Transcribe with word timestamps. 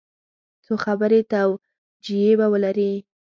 څو 0.65 0.73
خبري 0.83 1.21
توجیې 1.31 2.31
به 2.39 2.45
ولري. 2.53 2.91